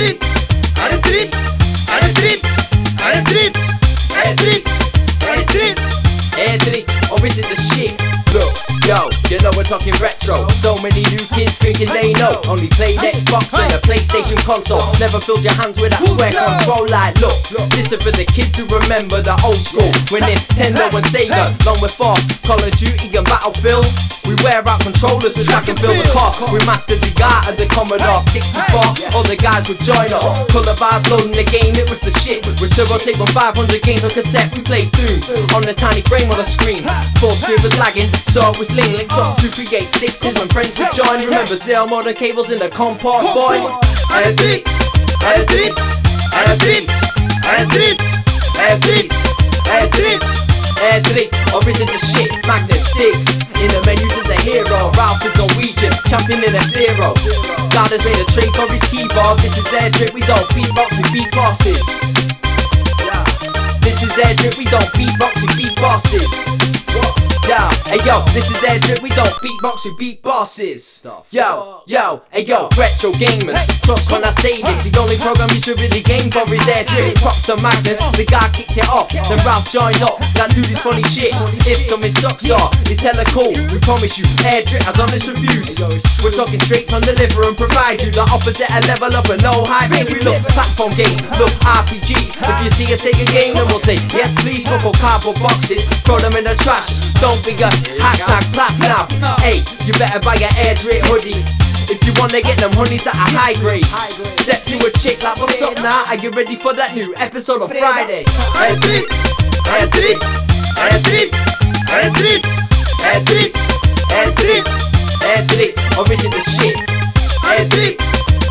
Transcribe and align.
retreat, 0.00 0.24
a 0.80 0.96
retreat, 0.96 1.34
a 1.92 1.96
retreat, 2.08 2.40
a 3.04 3.08
retreat, 3.20 3.56
a 4.16 4.32
retreat, 4.32 4.66
a 5.20 5.32
retreat, 5.36 5.78
a 6.40 6.52
retreat, 6.56 6.88
or 7.12 7.26
is 7.26 7.36
it 7.36 7.46
the 7.52 7.56
shit? 7.56 7.92
Look, 8.32 8.54
yo, 8.86 9.10
you 9.28 9.42
know 9.42 9.50
we're 9.56 9.64
talking 9.64 9.92
retro. 10.00 10.48
So 10.56 10.78
many 10.80 11.02
new 11.10 11.20
kids 11.36 11.58
thinking 11.58 11.88
they 11.88 12.12
know. 12.14 12.40
Only 12.48 12.68
play 12.68 12.94
Xbox 12.96 13.52
and 13.58 13.72
a 13.72 13.78
PlayStation 13.78 14.38
console. 14.46 14.80
Never 14.98 15.20
filled 15.20 15.42
your 15.42 15.54
hands 15.54 15.80
with 15.80 15.90
that 15.90 16.04
square 16.04 16.32
control. 16.32 16.86
Like, 16.88 17.18
look, 17.20 17.36
this 17.74 17.92
is 17.92 18.00
for 18.00 18.12
the 18.12 18.24
kids 18.24 18.52
to 18.56 18.64
remember 18.70 19.20
the 19.20 19.36
old 19.44 19.58
school. 19.58 19.90
When 20.08 20.22
Nintendo 20.22 20.88
and 20.94 21.04
Sega, 21.10 21.52
long 21.66 21.80
before 21.80 22.16
Call 22.46 22.62
of 22.62 22.72
Duty 22.78 23.16
and 23.16 23.26
Battlefield. 23.26 24.19
We 24.40 24.48
wear 24.48 24.64
out 24.64 24.80
controllers 24.80 25.36
so 25.36 25.44
track 25.44 25.68
and 25.68 25.78
fill 25.78 25.92
the 25.92 26.08
car. 26.16 26.32
We 26.48 26.64
mastered 26.64 27.04
the 27.04 27.12
art 27.20 27.48
of 27.48 27.60
the 27.60 27.66
Commodore 27.68 28.22
64. 28.24 29.12
All 29.12 29.24
the 29.24 29.36
guys 29.36 29.68
would 29.68 29.80
join 29.84 30.12
up. 30.16 30.48
Color 30.48 30.72
bars 30.80 31.04
loading 31.12 31.36
the 31.36 31.44
game, 31.44 31.76
it 31.76 31.90
was 31.90 32.00
the 32.00 32.10
shit. 32.24 32.46
With 32.56 32.72
turbo 32.72 32.96
tape 32.96 33.20
on 33.20 33.28
500 33.28 33.82
games 33.82 34.04
on 34.04 34.10
cassette, 34.10 34.48
we 34.56 34.64
played 34.64 34.88
Doom 34.96 35.20
on 35.52 35.68
the 35.68 35.76
tiny 35.76 36.00
frame 36.08 36.30
on 36.32 36.40
the 36.40 36.48
screen. 36.48 36.88
Full 37.20 37.36
screen 37.36 37.60
was 37.60 37.76
lagging, 37.76 38.08
so 38.32 38.40
it 38.48 38.56
was 38.56 38.72
link 38.72 38.96
linked 38.96 39.12
up 39.12 39.36
uh. 39.36 39.44
to 39.44 39.48
create 39.52 39.88
sixes 40.00 40.32
when 40.40 40.48
friends 40.48 40.72
would 40.80 40.92
join. 40.96 41.20
Remember 41.20 41.56
Zell 41.60 41.84
modem 41.84 42.14
cables 42.14 42.48
in 42.50 42.58
the 42.58 42.70
comport, 42.72 43.20
boy. 43.36 43.60
Edit, 44.16 44.64
edit, 45.20 45.76
edit, 46.32 46.88
edit, 47.44 48.00
edit, 48.56 50.39
edit. 50.82 51.00
Edit, 51.10 51.28
or 51.54 51.60
is 51.68 51.80
it 51.80 51.88
the 51.88 52.00
shit? 52.00 52.30
Magnus 52.46 52.84
sticks 52.90 53.40
in 53.60 53.68
the 53.72 53.82
menus 53.84 54.12
as 54.24 54.28
a 54.30 54.38
hero. 54.42 54.90
Ralph 54.96 55.22
is 55.24 55.34
Norwegian, 55.36 55.92
champion 56.08 56.44
in 56.44 56.54
a 56.54 56.62
zero. 56.72 57.14
God 57.72 57.90
has 57.90 58.04
made 58.04 58.18
a 58.18 58.26
trade 58.32 58.52
for 58.54 58.68
his 58.70 58.82
keyboard. 58.88 59.38
This 59.40 59.56
is 59.56 59.66
Ærredritt, 59.74 60.14
we 60.14 60.22
don't 60.22 60.46
beatbox, 60.54 60.96
we 60.96 61.04
beat 61.12 61.30
bosses. 61.34 61.82
This 63.80 64.02
is 64.02 64.12
Ærredritt, 64.16 64.56
we 64.58 64.64
don't 64.66 64.90
beatbox, 64.96 65.32
we 65.42 65.48
beat 65.56 65.74
bosses. 65.80 66.28
Yo, 67.48 67.79
hey 67.90 67.98
yo, 68.06 68.22
this 68.30 68.46
is 68.46 68.62
Ærredritt, 68.62 69.02
we 69.02 69.10
don't 69.10 69.34
beatbox, 69.42 69.84
we 69.84 69.90
beat 69.98 70.22
bosses. 70.22 71.02
Yo, 71.30 71.82
yo, 71.86 72.22
hey 72.30 72.44
yo, 72.46 72.68
retro 72.78 73.10
gamers. 73.18 73.58
Trust 73.82 74.12
when 74.12 74.22
I 74.22 74.30
say 74.30 74.62
this, 74.62 74.86
the 74.86 74.94
only 75.00 75.18
program 75.18 75.50
you 75.50 75.60
should 75.60 75.80
really 75.82 76.02
game 76.02 76.30
for 76.30 76.46
is 76.54 76.62
Ærredritt. 76.70 77.18
Props 77.18 77.42
to 77.50 77.56
Magnus, 77.58 77.98
the 78.14 78.24
guy 78.24 78.46
kicked 78.54 78.78
it 78.78 78.88
off. 78.88 79.10
Then 79.10 79.42
Ralph 79.42 79.66
joined 79.74 80.02
up, 80.06 80.22
that 80.38 80.54
do 80.54 80.62
this 80.62 80.80
funny 80.80 81.02
shit. 81.10 81.34
If 81.66 81.82
some 81.82 82.04
it 82.06 82.14
sucks 82.14 82.50
off, 82.50 82.70
it's 82.86 83.02
hella 83.02 83.26
cool. 83.34 83.50
We 83.50 83.78
promise 83.82 84.14
you, 84.18 84.24
Ærredritt 84.46 84.86
has 84.86 85.00
honest 85.02 85.26
reviews. 85.26 85.74
We're 86.22 86.30
talking 86.30 86.60
straight 86.62 86.86
from 86.86 87.02
the 87.02 87.18
liver 87.18 87.42
and 87.42 87.58
provide 87.58 88.06
you 88.06 88.14
the 88.14 88.22
opposite, 88.30 88.70
a 88.70 88.86
level 88.86 89.10
up 89.18 89.26
and 89.34 89.42
no 89.42 89.66
hype. 89.66 89.90
We 90.06 90.22
look 90.22 90.38
platform 90.54 90.94
games, 90.94 91.26
look 91.42 91.50
RPGs. 91.66 92.38
If 92.38 92.56
you 92.62 92.70
see 92.70 92.86
a 92.94 92.96
Sega 92.96 93.26
game, 93.34 93.58
then 93.58 93.66
we'll 93.66 93.82
say 93.82 93.98
yes, 94.14 94.30
please. 94.38 94.62
Couple 94.70 94.94
cardboard 95.02 95.42
boxes, 95.42 95.82
throw 96.06 96.22
them 96.22 96.38
in 96.38 96.46
the 96.46 96.54
trash. 96.62 96.86
Don't 97.18 97.42
be 97.42 97.58
a 97.58 97.79
hashtag 98.00 98.44
plus 98.52 98.80
now. 98.80 99.06
Hey, 99.40 99.62
you 99.86 99.92
better 99.94 100.20
buy 100.20 100.34
your 100.34 100.50
Ærredritt 100.50 101.02
hoodie. 101.08 101.42
If 101.90 101.98
you 102.06 102.12
wanna 102.20 102.40
get 102.40 102.58
them 102.58 102.72
honeys 102.72 103.02
that 103.04 103.16
are 103.18 103.32
high 103.34 103.54
grade, 103.58 103.84
step 104.38 104.62
to 104.70 104.76
a 104.86 104.90
chick 104.98 105.22
like, 105.24 105.36
what's 105.42 105.60
up 105.60 105.74
now? 105.82 106.04
Are 106.06 106.14
you 106.14 106.30
ready 106.30 106.54
for 106.54 106.72
that 106.74 106.94
new 106.94 107.12
episode 107.16 107.62
of 107.62 107.70
Friday? 107.70 108.24
Ærredritt, 108.54 109.10
Ærredritt, 109.66 110.22
Ærredritt, 110.78 111.34
Ærredritt, 111.90 112.46
Ærredritt, 113.02 113.56
Ærredritt, 114.12 114.68
Ærredritt, 115.26 115.74
or 115.98 116.06
is 116.12 116.22
it 116.24 116.30
the 116.30 116.42
shit? 116.54 116.76
Ærredritt, 117.42 117.98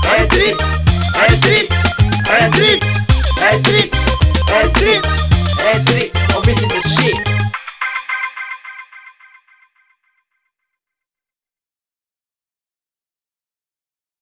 Ærredritt, 0.03 0.59
Ærredritt, 1.15 1.71
Ærredritt, 2.27 2.83
Ærredritt. 4.51 5.18